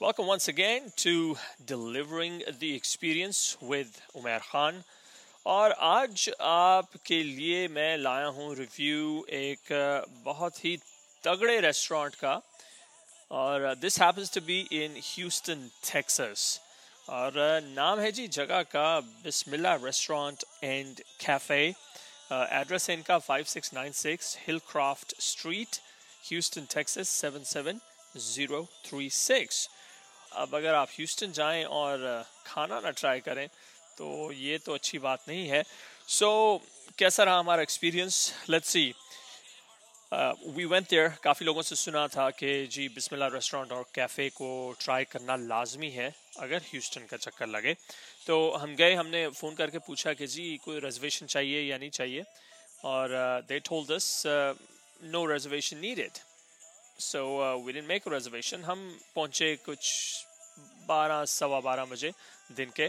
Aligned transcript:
Welcome 0.00 0.26
once 0.26 0.48
again 0.48 0.92
to 0.96 1.38
Delivering 1.64 2.42
the 2.60 2.76
Experience 2.76 3.56
with 3.62 3.98
Umair 4.14 4.40
Khan. 4.40 4.84
और 5.46 5.72
आज 5.72 6.28
आपके 6.42 7.22
लिए 7.22 7.68
मैं 7.68 7.96
लाया 7.98 8.26
हूँ 8.36 8.54
रिव्यू 8.56 9.24
एक 9.32 9.58
बहुत 10.24 10.64
ही 10.64 10.76
तगड़े 11.24 11.60
रेस्टोरेंट 11.60 12.14
का 12.14 12.42
और 13.30 13.74
this 13.80 14.00
happens 14.02 14.32
to 14.34 14.40
be 14.46 14.58
in 14.82 14.94
Houston 15.04 15.70
Texas 15.92 16.60
और 17.08 17.32
नाम 17.78 18.00
है 18.00 18.12
जी 18.12 18.26
जगह 18.36 18.62
का 18.74 19.00
Bismillah 19.24 19.74
restaurant 19.84 20.44
and 20.64 21.00
cafe 21.20 21.62
address 22.32 22.90
है 22.90 22.96
इनका 22.96 23.18
5696 23.30 24.36
हिलक्राफ्ट 24.46 25.14
स्ट्रीट 25.30 25.72
ह्यूस्टन 26.28 26.64
टेक्सास 26.74 27.08
77036 27.24 29.68
अब 30.31 30.55
अगर 30.55 30.73
आप 30.73 30.89
ह्यूस्टन 30.91 31.31
जाएँ 31.33 31.63
और 31.65 32.25
खाना 32.45 32.79
ना 32.79 32.91
ट्राई 32.91 33.19
करें 33.19 33.47
तो 33.97 34.31
ये 34.33 34.57
तो 34.57 34.73
अच्छी 34.73 34.97
बात 34.99 35.27
नहीं 35.27 35.47
है। 35.47 35.63
सो 36.09 36.27
so, 36.57 36.95
कैसा 36.99 37.23
रहा 37.23 37.39
हमारा 37.39 37.61
experience 37.61 38.33
let's 38.49 38.69
see 38.69 38.93
we 40.11 40.65
went 40.65 40.89
there 40.89 41.07
काफ़ी 41.23 41.45
लोगों 41.45 41.61
से 41.61 41.75
सुना 41.75 42.07
था 42.07 42.29
कि 42.31 42.67
जी 42.67 42.87
बिस्मिल्लाह 42.95 43.29
रेस्टोरेंट 43.33 43.71
और 43.71 43.85
कैफ़े 43.95 44.29
को 44.29 44.49
ट्राई 44.79 45.03
करना 45.11 45.35
लाजमी 45.35 45.89
है 45.89 46.13
अगर 46.39 46.61
ह्यूस्टन 46.71 47.05
का 47.11 47.17
चक्कर 47.17 47.47
लगे। 47.47 47.73
तो 48.27 48.39
हम 48.53 48.75
गए 48.75 48.93
हमने 48.95 49.27
फ़ोन 49.29 49.55
करके 49.55 49.79
पूछा 49.87 50.13
कि 50.13 50.27
जी 50.27 50.57
कोई 50.65 50.79
रिजर्वेशन 50.79 51.25
चाहिए 51.27 51.61
या 51.61 51.77
नहीं 51.77 51.89
चाहिए? 51.91 52.23
और 52.85 53.07
they 53.47 53.59
told 53.61 53.91
us 53.91 54.23
no 55.13 55.25
reservation 55.25 55.77
needed 55.79 56.17
so 56.99 57.23
we 57.63 57.71
didn't 57.73 57.87
make 57.89 58.07
reservation 58.07 58.63
हम 58.63 58.79
पहुँचे 59.15 59.55
कुछ 59.65 59.79
बारह 60.87 61.23
सवा 61.31 61.59
बारह 61.61 61.85
बजे 61.85 62.11
दिन 62.55 62.71
के 62.75 62.87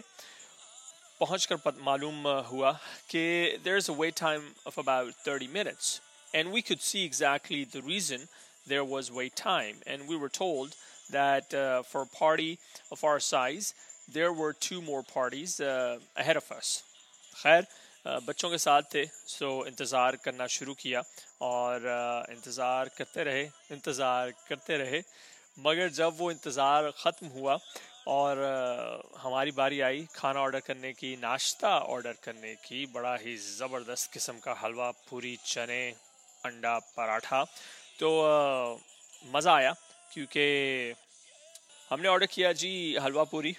पहुँच 1.21 1.46
कर 1.46 1.73
मालूम 1.80 2.29
हुआ 2.46 2.73
कि 3.10 3.21
there 3.65 3.73
uh, 3.73 3.80
uh, 3.80 3.84
is 3.84 3.90
a 3.90 3.95
wait 3.95 4.15
time 4.21 4.49
of 4.66 4.80
about 4.80 5.15
thirty 5.26 5.49
minutes 5.52 6.01
and 6.32 6.52
we 6.54 6.60
could 6.62 6.79
see 6.87 7.04
exactly 7.04 7.65
the 7.74 7.82
reason 7.87 8.26
there 8.68 8.80
was 8.95 9.12
wait 9.12 9.32
time 9.43 9.76
and 9.87 10.09
we 10.10 10.16
were 10.16 10.29
told 10.38 10.74
that 11.12 11.54
for 11.87 12.04
party 12.18 12.57
of 12.93 13.07
our 13.07 13.21
size 13.29 13.73
there 14.10 14.29
were 14.40 14.54
two 14.68 14.80
more 14.82 15.02
parties 15.15 15.62
ahead 15.62 16.37
of 16.37 16.52
us 16.54 16.82
खैर 17.34 17.66
बच्चों 18.06 18.49
के 18.51 18.59
साथ 18.59 18.82
थे 18.95 19.04
सो 19.06 19.49
इंतज़ार 19.66 20.16
करना 20.24 20.46
शुरू 20.54 20.74
किया 20.74 21.02
और 21.43 21.84
इंतज़ार 22.30 22.88
करते 22.96 23.24
रहे, 23.24 23.43
इंतज़ार 23.73 24.30
करते 24.49 24.77
रहे 24.77 25.02
मगर 25.57 25.89
जब 25.91 26.17
वो 26.19 26.31
इंतज़ार 26.31 26.91
ख़त्म 26.99 27.27
हुआ 27.29 27.59
और 28.09 28.39
हमारी 29.19 29.51
बारी 29.53 29.81
आई 29.81 30.07
खाना 30.15 30.41
ऑर्डर 30.41 30.61
करने 30.61 30.93
की, 30.93 31.17
नाश्ता 31.17 31.77
ऑर्डर 31.95 32.15
करने 32.25 32.55
की, 32.65 32.87
बड़ा 32.95 33.15
ही 33.17 33.37
ज़बरदस्त 33.37 34.13
किस्म 34.13 34.39
का 34.45 34.55
हलवा, 34.63 34.91
पूरी 35.11 35.37
चने, 35.45 35.83
अंडा, 36.47 36.79
पराठा 36.97 37.43
तो 37.99 38.09
मज़ा 39.25 39.55
आया 39.55 39.75
क्योंकि 40.13 40.95
हमने 41.91 42.09
ऑर्डर 42.09 42.27
किया 42.27 42.53
जी 42.55 42.73
हलवा 43.03 43.25
पूरी, 43.30 43.55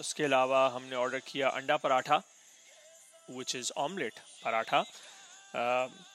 उसके 0.00 0.24
अलावा 0.24 0.66
हमने 0.74 0.96
ऑर्डर 0.96 1.20
किया 1.26 1.48
अंडा 1.50 1.76
paratha 1.76 2.22
which 3.30 3.54
is 3.56 3.72
omelette 3.78 4.18
paratha 4.44 4.84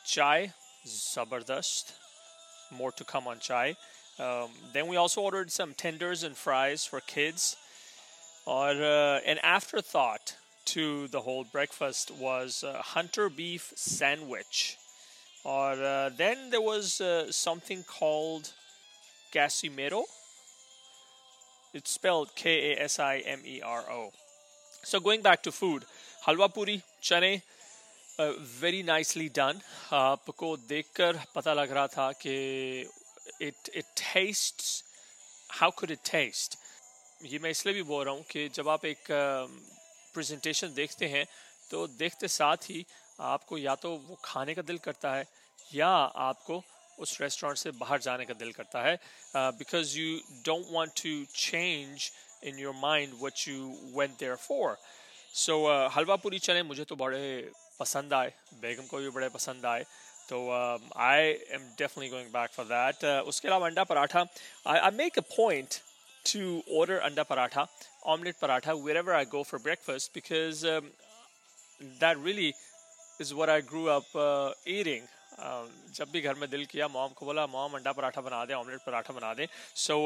चाय, 0.07 0.51
ज़बरदस्त. 0.87 1.93
More 2.71 2.91
to 2.91 3.05
come 3.05 3.27
on 3.27 3.37
chai. 3.39 3.73
Um, 4.18 4.50
then 4.72 4.86
we 4.86 4.96
also 4.96 5.20
ordered 5.22 5.50
some 5.50 5.74
tenders 5.74 6.22
and 6.22 6.36
fries 6.36 6.84
for 6.84 7.00
kids. 7.00 7.56
Or 8.44 8.70
uh, 8.70 9.20
an 9.26 9.38
afterthought 9.42 10.36
to 10.66 11.08
the 11.08 11.20
whole 11.20 11.44
breakfast 11.44 12.10
was 12.10 12.62
a 12.62 12.82
hunter 12.82 13.28
beef 13.28 13.72
sandwich. 13.76 14.78
Or 15.44 15.72
uh, 15.72 16.10
then 16.16 16.50
there 16.50 16.60
was 16.60 17.00
uh, 17.00 17.32
something 17.32 17.84
called 17.84 18.52
Casimiro. 19.32 20.04
It's 21.74 21.90
spelled 21.90 22.34
K 22.34 22.72
A 22.72 22.82
S 22.82 22.98
I 22.98 23.18
M 23.18 23.40
E 23.46 23.60
R 23.62 23.84
O. 23.90 24.12
So 24.84 25.00
going 25.00 25.22
back 25.22 25.42
to 25.44 25.52
food, 25.52 25.84
हलवा 26.26 26.46
पूरी 26.54 26.80
चने 27.02 27.40
very 28.60 28.82
nicely 28.82 29.28
done 29.36 29.60
आपको 29.92 30.56
देखकर 30.68 31.18
पता 31.34 31.54
लग 31.54 31.72
रहा 31.72 31.86
था 31.94 32.10
कि 32.12 32.34
it 33.41 33.69
it 33.75 33.85
taste 33.97 34.63
how 35.49 35.71
could 35.71 35.91
it 35.91 35.99
taste 36.11 36.57
ये 37.23 37.39
मैं 37.39 37.49
इसलिए 37.49 37.75
भी 37.75 37.83
बोल 37.83 38.05
रहा 38.05 38.13
हूँ 38.13 38.23
कि 38.31 38.47
जब 38.49 38.69
आप 38.69 38.85
एक 38.85 39.05
प्रेजेंटेशन 40.13 40.67
uh, 40.67 40.75
देखते 40.75 41.07
हैं 41.07 41.25
तो 41.71 41.87
देखते 41.89 42.27
साथ 42.29 42.69
ही 42.69 42.85
आपको 43.21 43.57
या 43.57 43.75
तो 43.75 43.89
वो 43.99 44.17
खाने 44.23 44.53
का 44.53 44.61
दिल 44.61 44.77
करता 44.77 45.13
है 45.15 45.25
या 45.73 45.89
आपको 46.25 46.63
उस 46.99 47.17
रेस्टोरेंट 47.21 47.57
से 47.57 47.71
बाहर 47.79 47.99
जाने 48.01 48.25
का 48.25 48.33
दिल 48.33 48.51
करता 48.51 48.83
है 48.83 48.95
because 49.35 49.97
you 49.97 50.17
don't 50.45 50.65
want 50.71 50.91
to 51.01 51.23
change 51.35 52.11
in 52.43 52.59
your 52.59 52.73
mind 52.75 53.13
what 53.13 53.47
you 53.47 53.75
went 53.97 54.17
there 54.19 54.35
for 54.37 54.77
so 55.35 55.61
uh, 55.63 55.97
halwa 55.97 56.15
puri 56.17 56.39
chane 56.39 56.63
मुझे 56.63 56.83
तो 56.83 56.95
बड़े 56.95 57.51
पसंद 57.79 58.13
आए 58.13 58.33
बेगम 58.61 58.85
को 58.85 58.97
भी 58.97 59.09
बड़े 59.09 59.29
पसंद 59.29 59.65
आए 59.65 59.85
तो 60.28 60.42
I 60.50 61.30
am 61.58 61.70
definitely 61.78 62.08
going 62.10 62.28
back 62.32 62.50
for 62.56 62.66
that 62.66 63.04
उसके 63.28 63.48
अलावा 63.48 63.66
अंडा 63.66 63.84
पराठा 63.84 64.26
आई 64.66 64.78
I 64.78 64.96
make 64.96 65.18
a 65.18 65.22
point 65.36 65.80
to 66.24 66.62
order 66.70 67.00
anda 67.00 67.24
paratha, 67.24 67.68
omelette 68.04 68.40
paratha, 68.40 68.80
wherever 68.80 69.14
I 69.14 69.24
go 69.24 69.44
for 69.44 69.58
breakfast 69.58 70.14
because 70.14 70.64
um, 70.64 70.86
that 72.00 72.18
really 72.18 72.54
is 73.20 73.34
what 73.34 73.48
I 73.48 73.60
grew 73.60 73.88
up 73.88 74.04
uh, 74.14 74.52
eating. 74.66 75.02
Uh, 75.38 75.64
जब 75.94 76.10
भी 76.12 76.20
घर 76.20 76.34
में 76.38 76.48
दिल 76.50 76.64
किया 76.70 76.86
mom 76.88 77.12
को 77.16 77.26
बोला 77.26 77.46
मॉम 77.46 77.72
अंडा 77.74 77.92
पराठा 77.92 78.20
बना 78.20 78.44
दे 78.44 78.54
ऑमलेट 78.54 78.80
पराठा 78.86 79.14
बना 79.14 79.32
दे 79.34 79.46
सो 79.76 79.96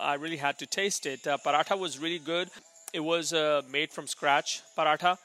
आई 0.00 0.16
really 0.16 0.36
had 0.36 0.56
to 0.58 0.66
taste 0.76 1.06
it 1.06 1.28
paratha 1.44 1.74
was 1.74 1.96
really 2.02 2.18
good 2.28 2.48
it 2.94 3.00
was 3.00 3.34
made 3.76 3.90
from 3.92 4.06
scratch 4.14 4.62
paratha 4.76 5.16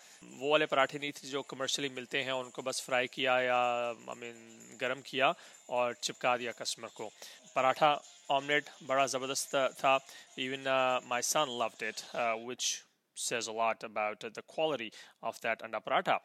वो 0.41 0.51
वाले 0.51 0.65
पराठे 0.73 0.99
नहीं 0.99 1.11
थे 1.19 1.27
जो 1.27 1.41
कमर्शियली 1.55 1.93
मिलते 1.95 2.23
हैं 2.23 2.31
उनको 2.43 2.61
बस 2.69 2.81
फ्राई 2.85 3.07
किया 3.13 3.39
या 3.41 3.57
आई 3.57 4.15
मीन 4.21 4.77
गर्म 4.81 5.01
किया 5.09 5.33
और 5.77 5.93
चिपका 6.03 6.37
दिया 6.37 6.51
कस्टमर 6.61 6.89
को 6.97 7.11
पराठा 7.55 7.91
ऑमलेट 8.37 8.69
बड़ा 8.87 9.05
ज़बरदस्त 9.15 9.55
था 9.83 9.99
even 10.47 10.65
my 11.09 11.21
son 11.33 11.57
loved 11.61 11.83
it 11.89 12.01
which 12.47 12.73
says 13.15 13.47
a 13.47 13.51
lot 13.51 13.83
about 13.83 14.19
the 14.19 14.41
quality 14.41 14.91
of 15.21 15.39
that 15.41 15.61
anda 15.63 15.79
paratha. 15.79 16.19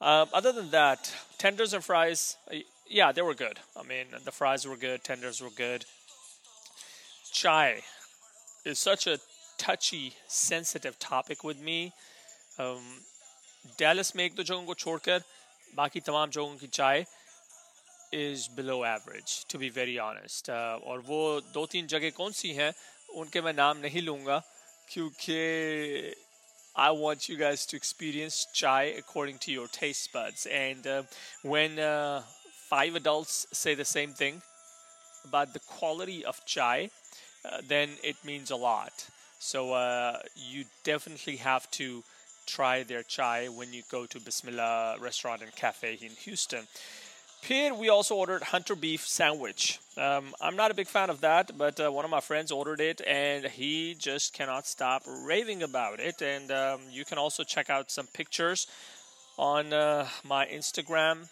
Um, 0.00 0.28
other 0.32 0.52
than 0.52 0.70
that, 0.70 1.12
tenders 1.38 1.72
and 1.72 1.82
fries, 1.82 2.36
yeah, 2.88 3.12
they 3.12 3.22
were 3.22 3.34
good. 3.34 3.58
I 3.76 3.82
mean, 3.82 4.06
the 4.24 4.32
fries 4.32 4.66
were 4.66 4.76
good, 4.76 5.04
tenders 5.04 5.40
were 5.40 5.54
good. 5.56 5.84
Chai 7.32 7.80
is 8.64 8.78
such 8.78 9.06
a 9.06 9.18
touchy, 9.60 10.14
sensitive 10.26 10.98
topic 10.98 11.44
with 11.44 11.60
me. 11.60 11.92
Um, 12.58 12.82
Dallas 13.78 14.14
में 14.16 14.24
एक 14.24 14.34
दो 14.34 14.42
जगहों 14.42 14.64
को 14.66 14.74
छोड़कर 14.74 15.22
बाकी 15.76 16.00
तमाम 16.00 16.30
जगहों 16.30 16.56
की 16.56 16.66
चाय 16.66 17.04
is 18.12 18.46
below 18.48 18.84
average 18.84 19.44
to 19.48 19.58
be 19.58 19.68
very 19.68 19.98
honest 19.98 20.50
uh, 20.50 20.78
और 20.86 21.00
वो 21.06 21.40
दो 21.54 21.64
तीन 21.72 21.86
जगह 21.86 22.10
कौन 22.16 22.32
सी 22.32 22.52
हैं 22.54 22.72
उनके 23.22 23.40
मैं 23.40 23.52
नाम 23.54 23.78
नहीं 23.78 24.02
लूँगा 24.02 24.42
क्योंकि 24.90 26.14
I 26.78 26.90
want 26.90 27.28
you 27.28 27.36
guys 27.38 27.64
to 27.66 27.76
experience 27.76 28.46
chai 28.52 28.94
according 28.98 29.38
to 29.46 29.52
your 29.52 29.66
taste 29.66 30.12
buds 30.12 30.46
and 30.46 30.86
uh, 30.86 31.02
when 31.42 31.78
uh, 31.78 32.22
five 32.68 32.94
adults 32.94 33.46
say 33.52 33.74
the 33.74 33.84
same 33.84 34.12
thing 34.12 34.42
about 35.24 35.54
the 35.54 35.60
quality 35.60 36.24
of 36.24 36.44
chai 36.44 36.90
uh, 37.44 37.60
then 37.66 37.90
it 38.04 38.16
means 38.24 38.50
a 38.50 38.56
lot 38.56 39.06
so 39.41 39.73
uh, 39.73 40.19
you 40.35 40.65
definitely 40.83 41.37
have 41.37 41.69
to 41.71 42.03
try 42.45 42.83
their 42.83 43.01
chai 43.01 43.47
when 43.47 43.73
you 43.73 43.81
go 43.89 44.05
to 44.05 44.19
Bismillah 44.19 44.97
restaurant 44.99 45.41
and 45.41 45.53
cafe 45.55 45.97
in 45.99 46.11
Houston. 46.11 46.67
Here 47.41 47.73
we 47.73 47.89
also 47.89 48.15
ordered 48.15 48.43
hunter 48.43 48.75
beef 48.75 49.07
sandwich. 49.07 49.79
Um, 49.97 50.35
I'm 50.39 50.55
not 50.55 50.69
a 50.69 50.75
big 50.75 50.85
fan 50.85 51.09
of 51.09 51.21
that, 51.21 51.57
but 51.57 51.79
uh, 51.79 51.91
one 51.91 52.05
of 52.05 52.11
my 52.11 52.19
friends 52.19 52.51
ordered 52.51 52.79
it 52.79 53.01
and 53.07 53.45
he 53.45 53.95
just 53.95 54.33
cannot 54.33 54.67
stop 54.67 55.01
raving 55.07 55.63
about 55.63 55.99
it. 55.99 56.21
And 56.21 56.51
um, 56.51 56.81
you 56.91 57.03
can 57.03 57.17
also 57.17 57.43
check 57.43 57.71
out 57.71 57.89
some 57.89 58.05
pictures 58.05 58.67
on 59.39 59.73
uh, 59.73 60.07
my 60.23 60.45
Instagram 60.45 61.29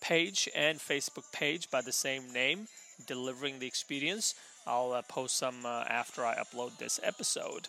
page 0.00 0.48
and 0.54 0.78
Facebook 0.78 1.32
page 1.32 1.68
by 1.68 1.80
the 1.80 1.92
same 1.92 2.32
name, 2.32 2.68
Delivering 3.08 3.58
the 3.58 3.66
Experience. 3.66 4.36
I'll 4.70 4.92
uh, 4.92 5.02
post 5.02 5.36
some 5.36 5.66
uh, 5.66 5.82
after 5.88 6.24
I 6.24 6.36
upload 6.36 6.78
this 6.78 7.00
episode. 7.02 7.66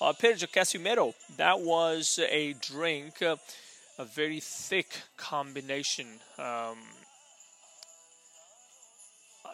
Uh, 0.00 0.14
Pedro 0.14 0.48
Casimiro, 0.48 1.14
that 1.36 1.60
was 1.60 2.18
a 2.30 2.54
drink, 2.54 3.20
uh, 3.20 3.36
a 3.98 4.06
very 4.06 4.40
thick 4.40 4.88
combination 5.18 6.06
um, 6.38 6.78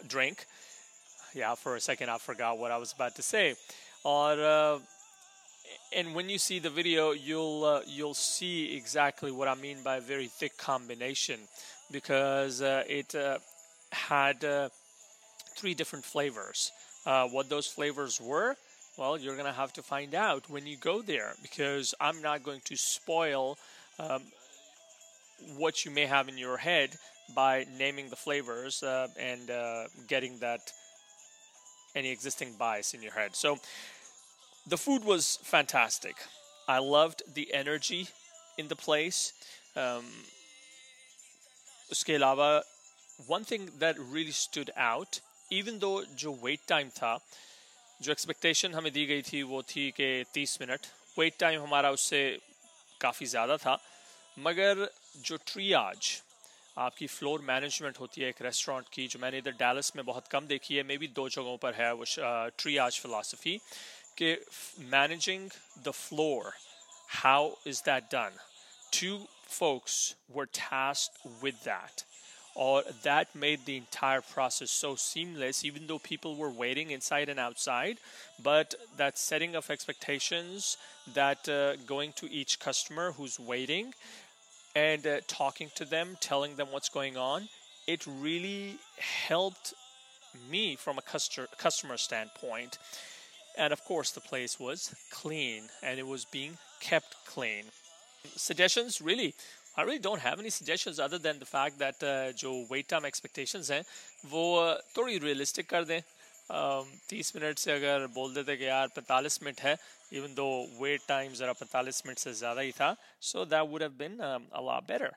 drink. 0.06 0.46
Yeah, 1.34 1.56
for 1.56 1.74
a 1.74 1.80
second 1.80 2.10
I 2.10 2.18
forgot 2.18 2.58
what 2.58 2.70
I 2.70 2.78
was 2.78 2.92
about 2.92 3.16
to 3.16 3.22
say. 3.22 3.56
or 4.04 4.32
uh, 4.40 4.78
and 5.92 6.14
when 6.14 6.28
you 6.28 6.38
see 6.38 6.60
the 6.60 6.70
video 6.70 7.10
you'll 7.10 7.64
uh, 7.64 7.80
you'll 7.88 8.14
see 8.14 8.76
exactly 8.76 9.32
what 9.32 9.48
I 9.48 9.56
mean 9.56 9.78
by 9.82 9.96
a 9.96 10.00
very 10.00 10.28
thick 10.28 10.56
combination 10.56 11.40
because 11.90 12.62
uh, 12.62 12.84
it 12.86 13.16
had 13.90 14.70
three 15.56 15.74
different 15.74 16.04
flavors 16.04 16.70
uh, 17.06 17.28
what 17.28 17.48
those 17.48 17.66
flavors 17.66 18.20
were? 18.20 18.56
Well, 18.96 19.18
you're 19.18 19.34
going 19.34 19.46
to 19.46 19.52
have 19.52 19.72
to 19.74 19.82
find 19.82 20.14
out 20.14 20.48
when 20.48 20.66
you 20.66 20.76
go 20.76 21.02
there 21.02 21.34
because 21.42 21.94
I'm 22.00 22.22
not 22.22 22.44
going 22.44 22.60
to 22.64 22.76
spoil 22.76 23.58
um, 23.98 24.22
what 25.56 25.84
you 25.84 25.90
may 25.90 26.06
have 26.06 26.28
in 26.28 26.38
your 26.38 26.56
head 26.56 26.90
by 27.34 27.66
naming 27.78 28.08
the 28.08 28.16
flavors 28.16 28.82
uh, 28.82 29.08
and 29.18 29.50
uh, 29.50 29.84
getting 30.06 30.38
that 30.38 30.72
any 31.96 32.10
existing 32.10 32.52
bias 32.58 32.94
in 32.94 33.02
your 33.02 33.12
head. 33.12 33.34
So 33.34 33.58
the 34.66 34.76
food 34.76 35.04
was 35.04 35.38
fantastic. 35.42 36.16
I 36.66 36.78
loved 36.78 37.22
the 37.34 37.52
energy 37.52 38.08
in 38.58 38.68
the 38.68 38.76
place. 38.76 39.32
Um, 39.76 40.04
one 43.26 43.44
thing 43.44 43.70
that 43.78 43.98
really 43.98 44.30
stood 44.30 44.70
out 44.76 45.20
even 45.50 45.78
though 45.78 45.92
जो 46.14 46.32
wait 46.42 46.60
time 46.68 46.88
था, 46.90 47.18
जो 48.00 48.12
expectation 48.12 48.74
हमें 48.74 48.92
दी 48.92 49.04
गई 49.06 49.22
थी 49.22 49.42
वो 49.44 49.62
थी 49.64 49.90
कि 49.96 50.24
तीस 50.34 50.58
मिनट 50.60 50.86
वेट 51.18 51.38
टाइम 51.40 51.62
हमारा 51.62 51.90
उससे 51.90 52.20
काफ़ी 53.00 53.26
ज़्यादा 53.26 53.56
था। 53.56 53.78
मगर 54.36 54.88
जो 55.18 55.36
ट्री 55.46 55.72
आज 55.74 56.20
आपकी 56.76 57.06
फ्लोर 57.06 57.40
मैनेजमेंट 57.48 57.98
होती 58.00 58.20
है 58.20 58.28
एक 58.28 58.42
रेस्टोरेंट 58.42 58.86
की, 58.92 59.06
जो 59.06 59.18
मैंने 59.20 59.38
इधर 59.38 59.52
डैलस 59.58 59.92
में 59.96 60.04
बहुत 60.06 60.28
कम 60.28 60.46
देखी 60.46 60.76
है 60.76 60.82
मे 60.82 60.96
बी 60.98 61.06
दो 61.16 61.28
जगहों 61.28 61.56
पर 61.56 61.74
है 61.74 61.92
वो 61.94 62.04
ट्री 62.58 62.76
आज 62.78 62.98
फिलासफी 63.00 63.56
के 64.18 64.32
managing 64.90 65.48
the 65.78 65.90
floor 65.92 66.52
how 67.22 67.54
is 67.66 67.82
that 67.84 68.04
done 68.12 68.38
two 68.92 69.18
folks 69.50 70.14
were 70.30 70.44
task 70.54 71.26
with 71.42 71.54
that 71.64 72.04
Or 72.54 72.84
that 73.02 73.34
made 73.34 73.64
the 73.64 73.76
entire 73.76 74.20
process 74.20 74.70
so 74.70 74.94
seamless, 74.94 75.64
even 75.64 75.86
though 75.86 75.98
people 75.98 76.36
were 76.36 76.50
waiting 76.50 76.92
inside 76.92 77.28
and 77.28 77.40
outside. 77.40 77.98
But 78.42 78.74
that 78.96 79.18
setting 79.18 79.56
of 79.56 79.70
expectations, 79.70 80.76
that 81.14 81.48
uh, 81.48 81.76
going 81.86 82.12
to 82.16 82.30
each 82.30 82.60
customer 82.60 83.12
who's 83.12 83.40
waiting 83.40 83.92
and 84.76 85.04
uh, 85.06 85.20
talking 85.26 85.70
to 85.74 85.84
them, 85.84 86.16
telling 86.20 86.56
them 86.56 86.68
what's 86.70 86.88
going 86.88 87.16
on, 87.16 87.48
it 87.86 88.06
really 88.06 88.78
helped 88.98 89.74
me 90.50 90.76
from 90.76 90.98
a 90.98 91.02
customer 91.02 91.48
customer 91.58 91.96
standpoint 91.96 92.78
and 93.56 93.72
of 93.72 93.84
course, 93.84 94.10
the 94.10 94.20
place 94.20 94.58
was 94.58 94.94
clean 95.10 95.68
and 95.82 95.98
it 95.98 96.06
was 96.06 96.24
being 96.24 96.58
kept 96.80 97.16
clean. 97.24 97.64
Suggestions, 98.36 99.00
really, 99.00 99.34
I 99.77 99.83
really 99.83 99.99
don't 99.99 100.19
have 100.19 100.39
any 100.39 100.49
suggestions 100.49 100.99
other 100.99 101.17
than 101.17 101.39
the 101.39 101.45
fact 101.45 101.79
that 101.79 102.03
uh, 102.03 102.31
जो 102.41 102.67
wait 102.69 102.87
time 102.93 103.05
expectations 103.05 103.71
हैं 103.71 103.83
वो 104.31 104.43
uh, 104.61 104.77
थोड़ी 104.97 105.19
realistic 105.19 105.67
कर 105.73 105.83
दें 105.91 105.99
um, 105.99 106.85
तीस 107.09 107.35
minute 107.35 107.59
से 107.59 107.71
अगर 107.71 108.07
बोल 108.15 108.33
देते 108.33 108.57
कि 108.57 108.67
यार 108.67 108.87
पैंतालीस 108.95 109.39
मिनट 109.43 109.61
है 109.61 109.75
even 110.13 110.35
though 110.39 110.53
wait 110.81 111.07
time 111.11 111.33
ज़रा 111.41 111.53
पैंतालीस 111.61 112.01
मिनट 112.05 112.19
से 112.19 112.33
ज़्यादा 112.33 112.61
ही 112.61 112.71
था 112.81 112.95
so 113.31 113.45
that 113.45 113.69
would 113.69 113.87
have 113.87 113.97
been 113.97 114.19
um, 114.31 114.49
a 114.51 114.61
lot 114.71 114.87
better 114.87 115.11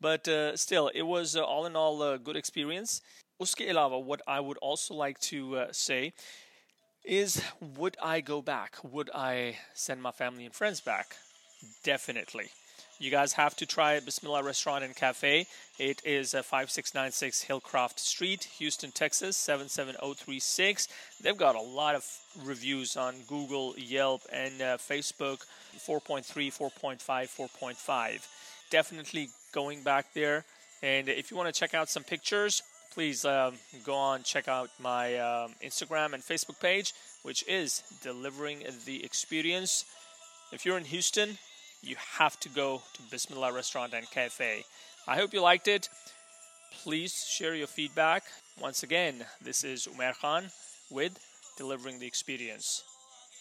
but 0.00 0.28
uh, 0.28 0.56
still 0.56 0.90
it 0.94 1.06
was 1.12 1.36
uh, 1.36 1.44
all 1.44 1.66
in 1.66 1.76
all 1.76 2.02
a 2.10 2.18
good 2.18 2.42
experience 2.42 3.00
उसके 3.40 3.68
अलावा 3.70 4.04
what 4.04 4.22
I 4.26 4.40
would 4.40 4.58
also 4.70 4.94
like 4.94 5.20
to 5.30 5.56
uh, 5.58 5.66
say 5.72 6.12
is 7.04 7.40
would 7.60 7.96
I 8.02 8.20
go 8.20 8.42
back? 8.42 8.76
Would 8.82 9.10
I 9.14 9.58
send 9.74 10.02
my 10.02 10.10
family 10.10 10.44
and 10.44 10.54
friends 10.54 10.80
back? 10.80 11.16
Definitely. 11.82 12.50
You 12.99 13.09
guys 13.09 13.33
have 13.33 13.55
to 13.57 13.65
try 13.65 13.99
Bismillah 13.99 14.43
Restaurant 14.43 14.83
and 14.83 14.95
Cafe. 14.95 15.47
It 15.79 16.01
is 16.05 16.31
5696 16.31 17.45
Hillcroft 17.45 17.99
Street, 17.99 18.43
Houston, 18.59 18.91
Texas 18.91 19.35
77036. 19.35 20.87
They've 21.21 21.37
got 21.37 21.55
a 21.55 21.61
lot 21.61 21.95
of 21.95 22.05
reviews 22.43 22.95
on 22.95 23.15
Google, 23.27 23.73
Yelp, 23.77 24.21
and 24.31 24.61
uh, 24.61 24.77
Facebook 24.77 25.45
4.3, 25.77 26.23
4.5, 26.23 26.99
4.5. 27.01 28.27
Definitely 28.69 29.29
going 29.51 29.83
back 29.83 30.13
there. 30.13 30.45
And 30.83 31.09
if 31.09 31.31
you 31.31 31.37
want 31.37 31.53
to 31.53 31.59
check 31.59 31.73
out 31.73 31.89
some 31.89 32.03
pictures, 32.03 32.61
please 32.93 33.25
um, 33.25 33.55
go 33.83 33.95
on 33.95 34.21
check 34.21 34.47
out 34.47 34.69
my 34.79 35.17
um, 35.17 35.51
Instagram 35.63 36.13
and 36.13 36.21
Facebook 36.21 36.59
page, 36.59 36.93
which 37.23 37.43
is 37.47 37.81
delivering 38.03 38.59
the 38.85 39.03
experience. 39.03 39.85
If 40.51 40.63
you're 40.63 40.77
in 40.77 40.85
Houston, 40.85 41.39
you 41.83 41.95
have 42.17 42.39
to 42.39 42.49
go 42.49 42.81
to 42.93 43.01
Bismillah 43.11 43.51
Restaurant 43.53 43.93
and 43.93 44.09
Cafe. 44.09 44.63
I 45.07 45.15
hope 45.17 45.33
you 45.33 45.41
liked 45.41 45.67
it. 45.67 45.89
Please 46.81 47.25
share 47.29 47.55
your 47.55 47.67
feedback. 47.67 48.23
Once 48.59 48.83
again, 48.83 49.25
this 49.41 49.63
is 49.63 49.87
Umar 49.87 50.13
Khan 50.13 50.45
with 50.89 51.19
Delivering 51.57 51.99
the 51.99 52.07
Experience. 52.07 52.83